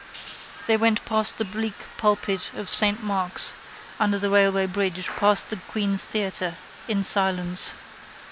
They 0.65 0.77
went 0.77 1.05
past 1.05 1.37
the 1.37 1.45
bleak 1.45 1.75
pulpit 1.97 2.49
of 2.55 2.71
saint 2.71 3.03
Mark's, 3.03 3.53
under 3.99 4.17
the 4.17 4.31
railway 4.31 4.65
bridge, 4.65 5.07
past 5.09 5.49
the 5.51 5.57
Queen's 5.57 6.03
theatre: 6.05 6.55
in 6.87 7.03
silence. 7.03 7.73